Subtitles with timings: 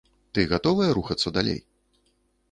[0.35, 1.59] Ты гатовая рухацца далей?